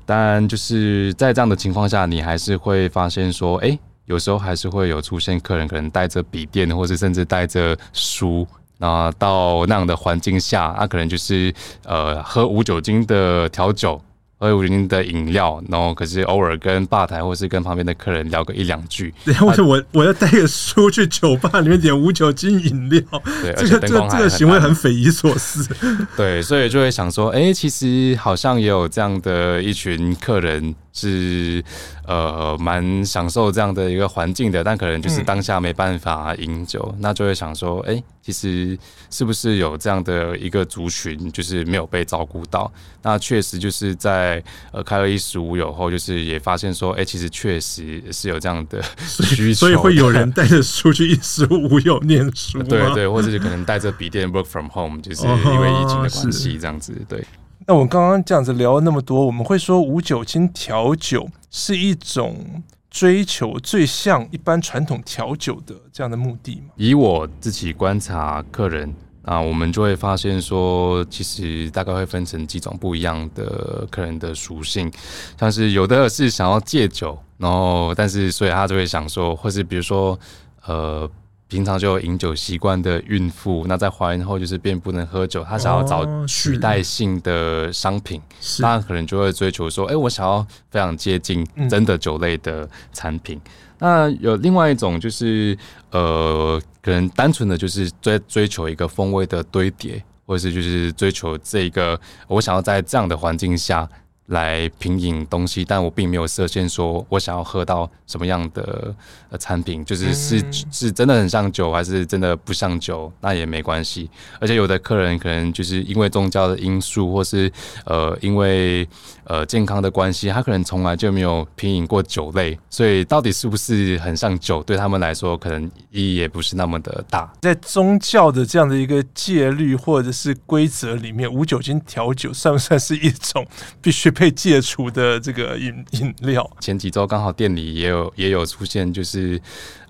[0.05, 3.75] 但就是在这样的情况下，你还是会发现说，哎，
[4.05, 8.47] 有时候还是会有出现客人可能带着笔电，或者甚至带着书。
[8.81, 11.53] 那到那样的环境下，那可能就是
[11.85, 14.01] 呃喝无酒精的调酒，
[14.39, 19.13] 喝无酒精的饮料，然后可是偶尔跟吧台或是跟旁边的客人聊个一两句。
[19.23, 23.01] 对，为什么我我要带个书去酒吧里面点无酒精饮料？
[23.43, 25.69] 对，这个这个这个行为很匪夷所思。
[26.17, 30.73] 对，所以就会想说，哎、欸，其实好像也有这样的一群客人。
[30.93, 31.63] 是
[32.05, 38.77] 呃蛮享受这样的一个环境的，但可能就是当下没办法饮酒，嗯、那就会想说，哎、欸，其实
[39.09, 42.71] 是不是有这样的一个族群，就是没有被照顾到？
[43.01, 57.23] 那确实就是在呃开了一十五有后，就是也发现说，哎、欸，其实确实是有这样的 需求，所以会有人带着书去一十五有念书，对对，或者是可能带着笔电 work from home，就是因为疫情的关系这样子，对。
[57.67, 66.73] 那我刚刚这样子聊了那么多，我们会说无酒精调酒是一种追求最像一般传统调酒的这样的目的吗？
[66.75, 74.91] 以我自己观察客人啊，我们就会发现说，其实大概会分成几种不一样的客人的属性，
[75.39, 80.19] 像是有的是想要戒酒，然后但是所以他就会想说，或是比如说
[80.65, 81.09] 呃。
[81.51, 88.21] 平常就有饮酒习惯的孕妇，那在怀孕后就是便不能喝酒，她想要找取代性的商品，
[88.59, 93.37] 那、哦、可能就会追求说，哎、欸，我想要非常接近真的酒类的产品。
[93.45, 95.57] 嗯、那有另外一种就是，
[95.89, 103.89] 呃，可能单纯的就是追追求一个风味的堆叠，或者是就是追求这个，我想要在这样的环境下。
[104.31, 108.93] 来品饮东西，但我并没有设限，说我想要喝到什么样的
[109.29, 114.09] 呃产品，就是是是真的很像酒，还是真的不像酒，那也没关系。
[114.39, 117.51] 而且有的客人可能就是因为宗教的因素，或是
[117.85, 118.87] 呃因为
[119.31, 127.31] 呃健康的关系，他可能从来就没有品饮过酒类，所以到底是不是很像酒，对他们来说可能意义也不是那么的大。
[127.41, 133.43] 在宗教的这样的一个戒律或者是规则里面，无酒精调酒算不算是一种
[133.81, 134.11] 必须？
[134.11, 139.41] 被戒除的这个饮饮料，前几周刚好店里也有也有出现，就是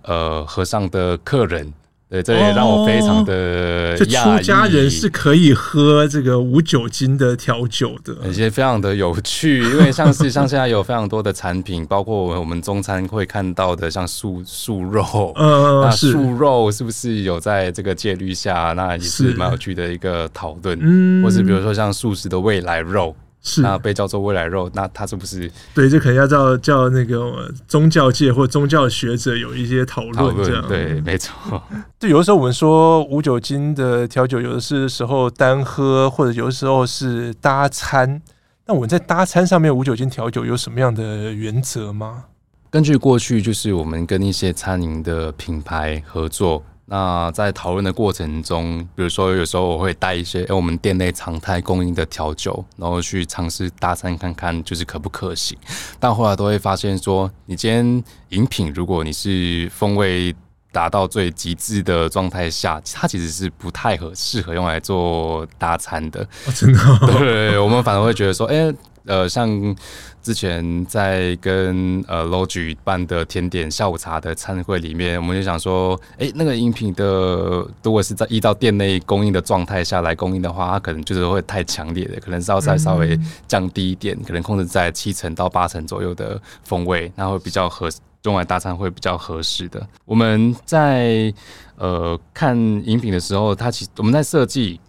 [0.04, 1.73] 呃和尚的客人，
[2.12, 4.43] 对，这也让我非常的讶异。
[4.43, 18.74] 家人是可以喝这个无酒精的调酒的，而且非常的有趣，因为像是像现在有非常多的产品，包括我们中餐会看到的像素素肉， 呃，那素肉是不是有在这个戒律下？
[18.76, 23.15] 那也是蛮有趣的一个讨论，嗯，或是比如说像素食的未来肉。
[23.41, 25.51] 是，那被叫做未来肉，那它是不是？
[25.73, 31.62] 对，这可能要叫叫那个宗教界或宗教学者有一些讨论，这样对，没错。
[31.97, 38.21] 对，有的时候我们说无酒精的调酒，有的是时候单喝，或者有的时候是搭餐。
[38.67, 42.25] 那我们在搭餐上面无酒精调酒有什么样的原则吗？
[42.69, 46.63] 根据过去，就是我们跟一些餐饮的品牌合作。
[46.93, 55.58] 那在讨论的过程中，比如说有时候我会带一些，哎，我们店内常态供应的调酒，然后去尝试搭餐看看，就是可不可行。
[56.01, 60.36] 但后来都会发现说，你今天饮品，如果你是风味
[60.73, 66.21] 达到最极致的状态下，它其实是不太合适合用来做搭餐的。
[66.45, 67.17] 哦，真的哦？
[67.17, 68.73] 对，我们反而会觉得说，哎。
[69.05, 69.75] 呃，像
[70.21, 87.89] 之前在跟呃 Logi 办的甜点下午茶的餐会里面，我们就想说，哎、欸，那个饮品的如果是在依照店内供应的状态下来供应的话，它可能就是会太强烈的，可能是要再稍微降低一点，可能控制在七成到八成左右的风味，那会比较合
[88.21, 89.83] 中晚大餐会比较合适的。
[90.05, 91.33] 我们在
[91.75, 94.79] 呃看饮品的时候，它其实我们在设计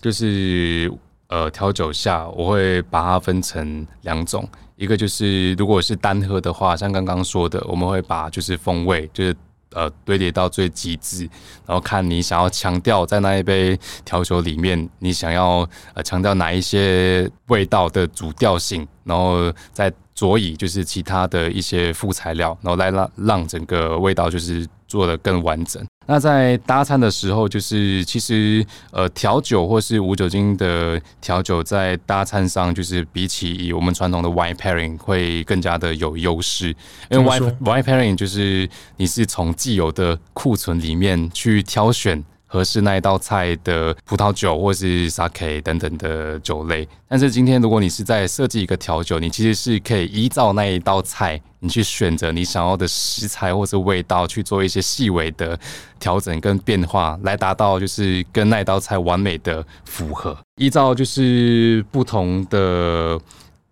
[0.00, 0.90] 就是。
[1.30, 9.36] 呃，调酒下我会把它分成两种，一个就是如果是单喝的话，像刚刚说的，我们会把就是风味就是
[9.72, 11.30] 呃堆叠到最极致，
[11.64, 15.64] 然后看你想要强调在那一杯调酒里面，你想要
[15.94, 25.80] 呃强调哪一些味道的主调性，然后再佐以就是其他的一些副材料，然后来让让整个味道就是做的更完整。
[26.06, 36.74] 那在搭餐的时候，就是其实呃调酒或是无酒精的调酒，在搭餐上就是比起我们传统的 wine pairing 会更加的有优势，
[37.10, 42.24] 因为 wine wine pairing 就是你是从既有的库存里面去挑选。
[42.52, 55.56] 合适那一道菜的葡萄酒或是 Sake 等等的酒类，但是今天如果你是在设计一个调酒，你其实是可以依照那一道菜，你去选择你想要的食材或是味道，去做一些细微的
[56.00, 60.36] 调整跟变化，来达到就是跟那一道菜完美的符合。
[60.56, 63.16] 依照就是不同的。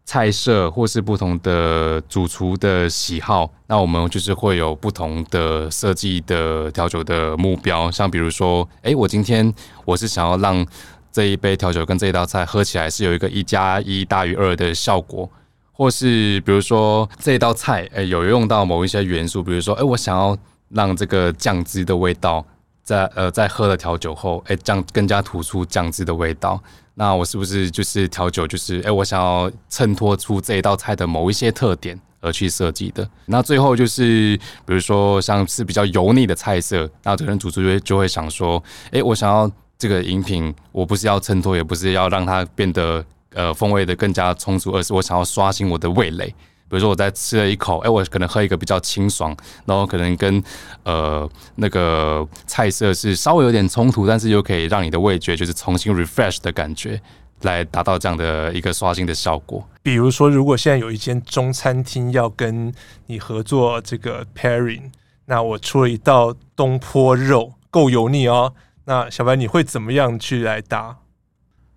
[0.09, 7.90] 菜色或是不同的主厨的喜好，那我们就是会有不同的设计的调酒的目标。
[7.90, 9.53] 像比如说，哎，我今天
[9.85, 10.66] 我是想要让
[11.12, 15.31] 这一杯调酒跟这一道菜喝起来是有一个一加一大于二的效果，
[15.73, 20.35] 或是比如说这一道菜，哎，有用到某一些元素，比如说，哎，我想要
[20.71, 22.42] 让这个酱汁的味道
[22.83, 26.59] 在呃在喝了调酒后，哎，酱更加突出酱汁的味道。
[26.99, 28.45] 那我是不是就是调酒？
[28.45, 33.09] 就是哎、我想要衬托出这一道菜的某一些特点而去设计的。
[33.27, 46.35] 那最后就是，比如说像是比较油腻的菜色，那可能主厨就会就会想说，哎、我想要这个饮品，我不是要衬托，也不是要让它变得呃风味的更加充足，而是我想要刷新我的味蕾。
[46.68, 50.42] 比如说我在吃了一口，哎、欸，我可能喝一个比较清爽，然后可能跟
[50.85, 57.00] 呃那个菜色是稍微有点冲突，但是又可以让你的味觉就是重新 refresh 的感觉，
[57.42, 59.66] 来达到这样的一个刷新的效果。
[59.83, 62.73] 比如说，如果现在有一间中餐厅要跟
[63.06, 64.90] 你合作这个 pairing，
[65.25, 68.52] 那我出了一道东坡肉，够油腻哦，
[68.85, 70.96] 那小白你会怎么样去来搭？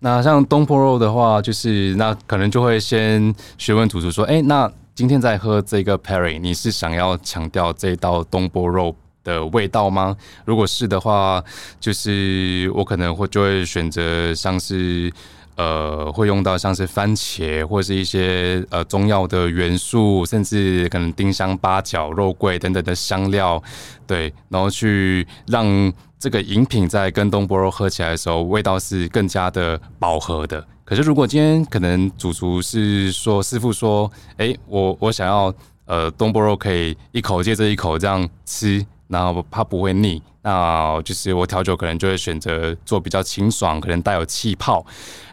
[0.00, 10.14] 那像东坡肉的话，就是那可能就会先询问主厨说，哎、欸，那今天在喝这个 Perry，你是想要强调这道东坡肉的味道吗？
[10.44, 11.42] 如果是的话，
[11.80, 15.10] 就是我可能会就会选择像是
[15.56, 23.62] 呃，会用到像是番茄或是一些呃中药的元素，甚至可能丁香、八角、肉桂等等的香料，
[24.06, 30.66] 对，然后去让这个饮品在跟东坡肉喝起来的时候，味道是更加的饱和的。
[30.92, 35.50] 可是如果今天可能主厨是说师傅说，哎、我我想要
[35.86, 38.84] 呃东坡肉可以一口接着一口这样吃。
[39.08, 44.84] 然后怕不会腻，那就是我调酒可能就会选择做比较清爽，可能带有气泡，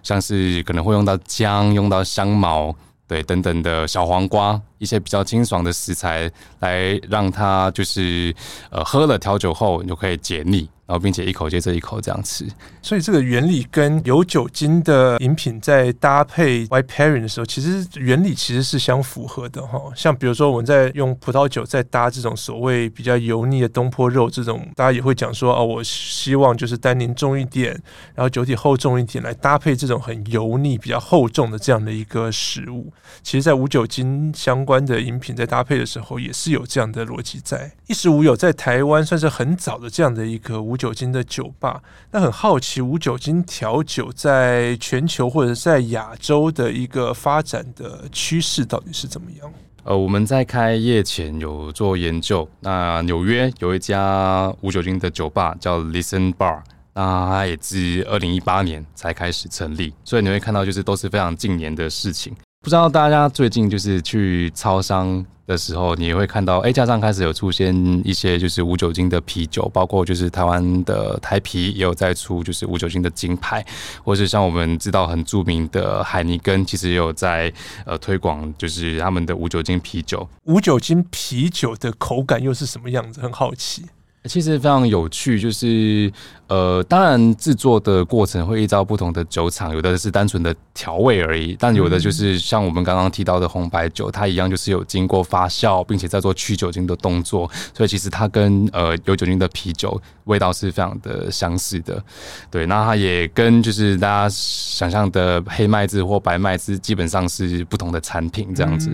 [0.04, 2.76] 像是可能会用到姜、用到香茅，
[3.08, 8.34] 对，等等的小黄瓜，一些比较清爽的食材，来让它就是
[8.72, 10.68] 呃喝了调酒后你就可以解腻。
[10.90, 12.48] 然后，并且一口接着一口这样吃，
[12.82, 19.80] 所以这个原理跟有酒精的饮品在搭配 white pairing 的时候，其实原理其实是相符合的哈。
[19.96, 27.72] 像比如说，我们在用葡萄酒在搭这种所谓比较油腻的东坡肉，这种大家也会讲说哦，我希望就是单宁重一点，
[28.16, 32.92] 然后酒体厚重一点，来搭配这种很油腻、比较厚重的这样的一个食物。
[33.22, 37.72] 其实，在无酒精相关的饮品在搭配的时候，也是有这样的逻辑在。
[37.88, 49.52] 一时无有在台湾算是很早的这样的一个无酒精的酒吧，那很好奇无酒精调酒在全球或者在亚洲的一个发展的趋势到底是怎么样？
[49.86, 56.62] 呃，我们在开业前有做研究，那纽约有一家无酒精的酒吧叫 Listen Bar，
[56.94, 62.36] 那它也自二零一八年才开始成立，所以你会看到就是都是非常近年的事情。
[62.62, 67.74] 不知道大家最近就是去超商的时候，你也会看到，哎，加上开始有出现
[68.06, 73.66] 一些就是无酒精的啤酒，包括就是台湾的台啤也有在出就是无酒精的金牌，
[74.04, 77.52] 或是像我们知道很著名的海尼根，其实也有在
[77.86, 80.28] 呃推广就是他们的无酒精啤酒。
[80.44, 83.22] 无酒精啤酒的口感又是什么样子？
[83.22, 83.86] 很好奇。
[84.30, 86.12] 其实非常有趣，就是
[86.48, 102.02] 呃，当然制作的过程会依照不同的酒厂，有的是单纯的调味而已，但有的就是像我们刚刚提到的红白酒，它一样就是有经过发酵，并且在做去酒精的动作，所以其实它跟呃有酒精的啤酒味道是非常的相似的。
[102.52, 108.92] 对，那它也跟就是大家想象的黑麦汁或白麦汁基本上是不同的产品这样子。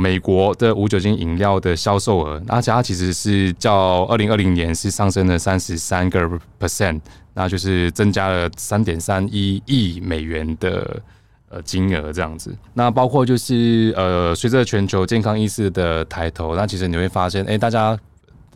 [0.00, 4.71] 美国的无酒精饮料的销售额，而且它其实是较二零二零年。
[4.74, 7.00] 是上升了三十三个 percent，
[7.34, 11.02] 那就是增加了三点三一亿美元的
[11.48, 12.56] 呃金额这样子。
[12.74, 17.98] 那包括就是呃，随着全球健康意识的抬头，那其实你会发现，哎、大家。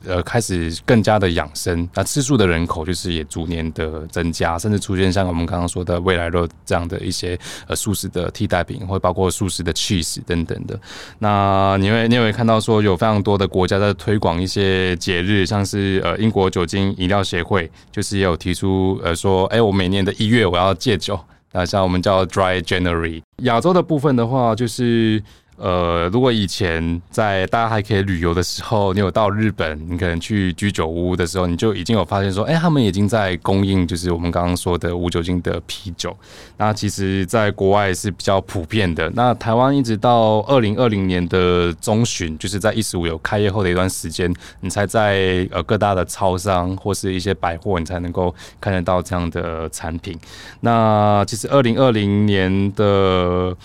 [0.07, 10.79] 呃，开始更加的养生，那吃素的人口就是也逐年的增加，甚至出现像我们刚刚说的未来肉这样的一些呃素食的替代品，或包括素食的 cheese 等等的。
[11.19, 21.19] 那你会你会看到说有非常多的国家在推广一些节日，像是呃英国酒精饮料协会就是也有提出呃说，哎、我每年的一月我要戒酒，
[21.53, 23.23] 那像我们叫 Dry January。
[23.43, 25.23] 亚洲的部分的话，就是。
[25.57, 36.15] 呃，如果以前在大家还可以旅游的时候，你有到日本，你可能去居酒屋的时候，你就已经有发现说，哎、他们已经在供应，就是我们刚刚说的无酒精的啤酒。
[36.59, 39.11] 那其实，在国外是比较普遍的。
[39.15, 44.31] 那台湾一直到二零二零年的中旬，就是在一十五有开业后的一段时间，
[44.61, 50.19] 你才在呃各大的超商或是一些百货，你才能够看得到这样的产品。
[50.61, 53.57] 那其实二零二零年的。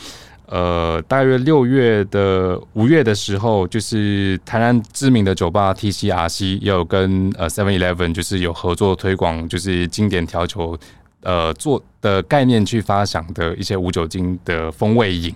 [0.52, 10.78] 呃，大约六月的五月的时候，就是台南知名的酒吧 TCRC 也有跟呃 Seven Eleven 就是有合作推广，就是经典调酒
[11.22, 15.34] 呃做的概念去发想的一些无酒精的风味饮。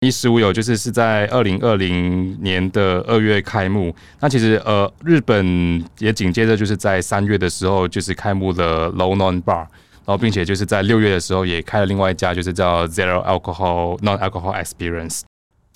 [0.00, 9.66] 一食无有就是是在二零二零年的二月开幕，那其实呃日本也紧接着就是在三月的时候就是开幕了 Low Non Bar。
[10.06, 15.22] 然后，并且就是在六月的时候也开了另外一家，就是叫 Zero Alcohol Non Alcohol Experience。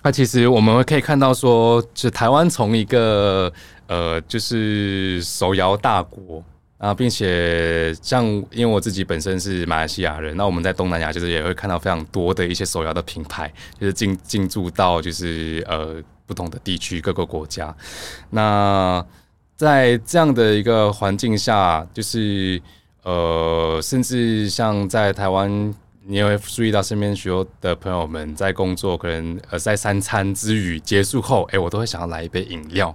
[0.05, 3.53] 那其实我们可以看到说，就台湾从一个
[3.89, 6.41] 呃，就是手摇大国
[6.79, 17.75] 啊，并且像因为我自己本身是马来西亚人，那我们在东南亚就是也会看到非常多的一些手摇的品牌，就是进进驻到就是呃不同的地区各个国家。
[18.31, 19.05] 那
[19.57, 22.63] 在这样的一个环境下，就是。
[23.03, 25.75] 呃，甚至像在台湾，
[26.05, 32.95] 你也会注意到身边许多的朋友们在工作，可能呃在三餐之余结束后，哎、我都会想要来一杯饮料。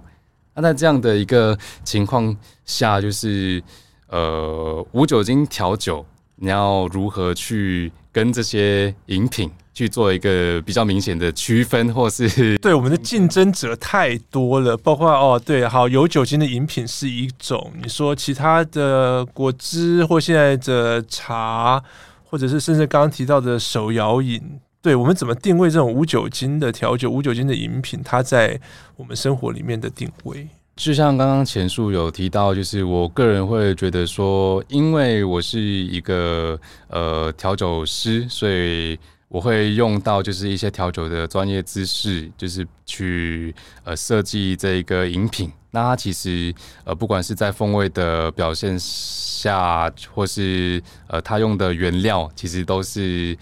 [0.54, 2.34] 那在这样的一个情况
[2.64, 3.62] 下，就是
[4.08, 21.78] 呃无酒精调酒，你要如何去跟这些饮品去做一个比较明显的区分，或是 对我们的竞争者太多了，包括哦，对，好，有酒精的饮品是一种，你说其他的果汁或现在的茶，
[22.24, 24.40] 或者是甚至刚刚提到的手摇饮，
[24.80, 28.58] 对我们怎么定位这种无酒精的调酒、无酒精的饮品，它在
[28.96, 30.48] 我们生活里面的定位？
[30.74, 36.58] 就像刚刚前述有提到，就是我个人会觉得说，因为我是一个
[36.88, 38.98] 呃调酒师，所以。
[39.28, 45.50] 我会用到就是一些调酒的专业知识，就是去呃设计这一个饮品。
[45.72, 46.54] 那它其实
[46.84, 53.36] 呃不管是在风味的表现下，或是呃它用的原料，其实都是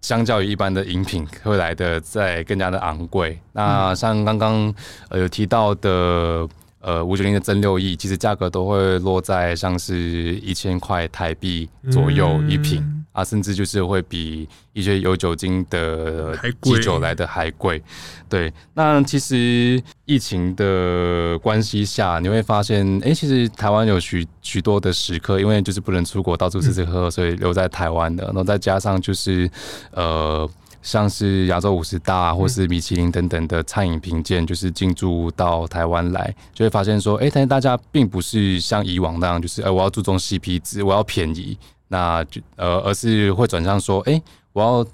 [0.00, 3.38] 相较于一般的饮品会来的再更加的昂贵。
[3.52, 4.74] 那像刚刚
[5.08, 6.46] 呃有提到的
[6.80, 9.96] 呃五九零的蒸馏液，其实价格都会落在像是
[10.40, 12.82] 一千块台币左右一瓶。
[12.82, 17.82] 嗯啊，甚至就是会比一些有酒精的基酒来的还贵。
[18.28, 28.24] 对，那其实疫情的关系下，你会发现，哎、欸，其实台湾有许许多的食客，因为就是不能出国到处吃吃喝喝，所以留在台湾的。
[28.26, 29.50] 然后再加上就是
[29.90, 30.48] 呃，
[30.80, 41.58] 像是亚洲五十大或是米其林等等的餐饮评鉴，就是进驻到台湾来，就会发现说，哎、欸，但是大家并不是像以往那样，就是哎、欸，我要注重 CP 值，我要便宜。
[41.88, 44.22] 那就呃，而是会转向说，哎、
[44.52, 44.86] 我要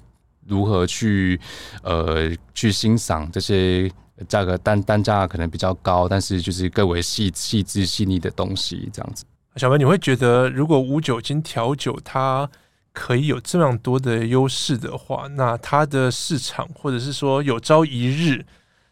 [0.47, 1.39] 如何去
[1.83, 3.91] 呃去欣赏这些
[4.27, 9.25] 价格单单价可能比较高，但是就是更为细细致细腻的东西，这样子。
[9.57, 12.49] 小文，你会觉得如果无酒精调酒它
[12.93, 18.45] 可以有这样多的优势的话，那它的市场或者是说有朝一日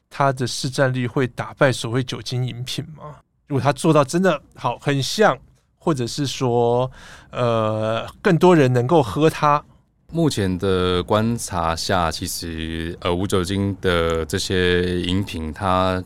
[0.10, 3.16] 它的市占率会打败所谓酒精饮品吗？
[3.48, 5.38] 如果它做到真的好，很像。
[5.84, 6.90] 或者是说，
[7.30, 9.62] 呃，更多人能够喝它。
[10.14, 16.02] 目前的观察下，其实呃，无酒精的这些饮品，它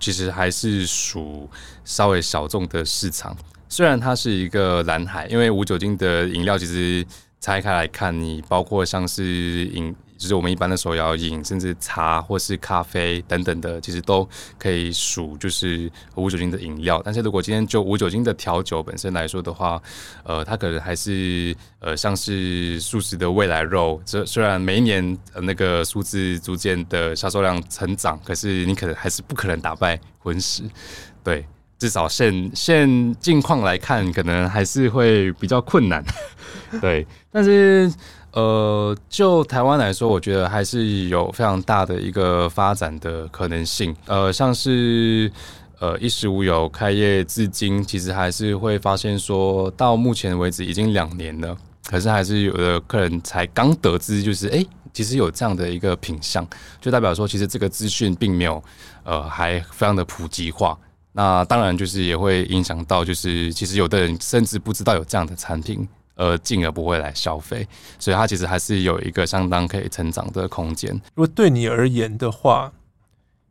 [0.00, 1.48] 其实还是属
[1.84, 3.36] 稍微小众的市场。
[3.68, 7.06] 虽然它是一个蓝海，因为无酒精的饮料，其实
[7.40, 9.94] 拆开来看，你包括像是饮。
[10.22, 17.02] 就是我们一般的手摇饮，甚至茶或是咖啡等等的，其实都可以属就是无酒精的饮料。
[17.04, 19.82] 但是如果今天就无酒精的调酒本身来说的话，
[20.22, 24.00] 呃，它可能还是呃像是素食的未来肉。
[24.04, 30.62] 这虽然每一年那个数字逐渐的销售量成长，可是你可能还是不可能打败荤食。
[31.24, 31.44] 对，
[31.80, 36.04] 至少现现境况来看，可能还是会比较困难。
[36.80, 37.92] 对，但是。
[38.32, 43.94] 呃，就台湾来说，我觉得还是有非常大的一个发展的可能性。
[44.06, 45.30] 呃，像是
[45.78, 51.54] 呃一时无酉开业至今，其实还是会发现说，到目前为止已经两年了，
[51.86, 54.64] 可是还是有的客人才刚得知，就是哎、
[54.94, 56.46] 其实有这样的一个品相，
[56.80, 58.62] 就代表说，其实这个资讯并没有
[59.04, 60.78] 呃还非常的普及化。
[61.12, 65.86] 那当然就是也会影响到，就是其实有的人甚至不知道有这样的产品。
[66.22, 67.66] 呃，进而不会来消费，
[67.98, 70.92] 所以它其实还是有一个相当可以成长的空间。
[71.16, 72.72] 如果对你而言的话，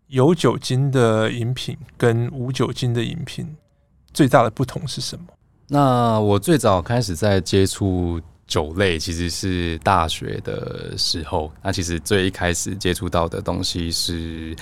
[0.08, 3.58] 有酒精的饮品跟无酒精的饮品
[4.14, 5.26] 最大的不同是什么？
[5.68, 11.52] 那我最早开始在接触酒类，其实是大学的时候。
[11.62, 14.56] 那其实最一开始接触到的东西是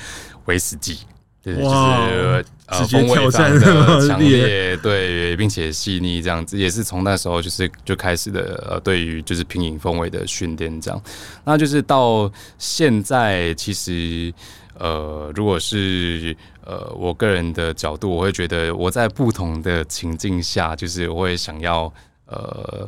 [0.45, 0.99] 威士忌。
[1.43, 11.01] 对，就是呃，风味上的 强烈，对，并且细腻这样子，也是从那时候就是就开始的呃，对于就是品饮风味的训练这样。
[11.43, 14.32] 那就是到现在，其实
[14.78, 21.91] 呃，如果是呃我个人的角度，我会觉得我在不同的情境下，就是我会想要
[22.28, 22.88] 呃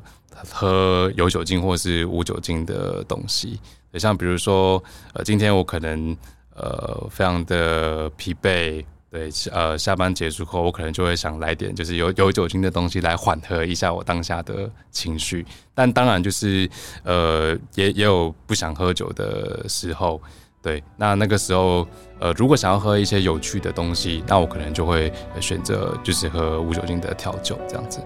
[0.52, 3.60] 喝有酒精或是无酒精的东西。
[3.96, 4.82] 像比如说
[5.14, 6.16] 呃，今天我可能。
[6.54, 15.46] 呃，非常的疲惫，对，呃，下班结束后，我可能就会想来点就是有有酒精的东西来缓和一下我当下的情绪。
[15.76, 16.70] 但当然就是
[17.04, 20.22] 呃，也也有不想喝酒的时候，
[20.62, 21.86] 对，那那个时候
[22.22, 28.00] 呃，如果想要喝一些有趣的东西，那我可能就会选择就是喝无酒精的调酒这样子。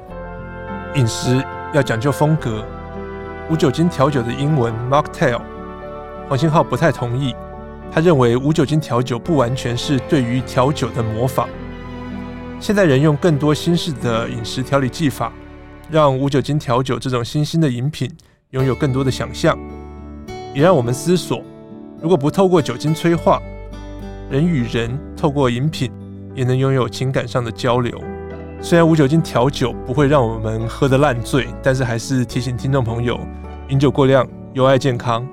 [0.96, 1.40] 饮食
[1.76, 2.66] 要讲究风格，
[3.52, 5.40] 无酒精调酒的英文 Mocktail，
[6.28, 7.36] 黄信浩不太同意。
[7.96, 11.48] 他认为无酒精调酒不完全是对于调酒的模仿。
[12.60, 15.32] 现在人用更多新式的饮食调理技法，
[15.90, 18.12] 让无酒精调酒这种新兴的饮品
[18.50, 19.58] 拥有更多的想象，
[20.54, 21.42] 也让我们思索：
[22.02, 23.42] 如果不透过酒精催化，
[24.30, 25.90] 人与人透过饮品
[26.36, 27.98] 也能拥有情感上的交流。
[28.60, 33.18] 虽然无酒精调酒不会让我们喝得烂醉，但是还是提醒听众朋友：
[33.70, 35.26] 饮酒过量有碍健康。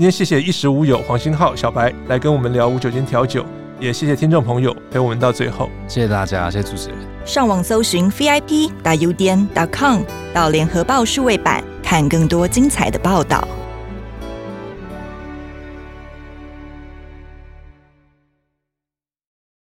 [0.00, 3.44] 今天谢谢衣食无友黄新浩小白来跟我们聊无酒精调酒，
[3.78, 5.68] 也谢谢听众朋友陪我们到最后。
[5.86, 6.96] 谢谢大家，谢谢主持人。
[7.26, 10.00] 上网搜寻 vip.udn.com
[10.32, 13.46] 到联合报数位版看更多精彩的报道。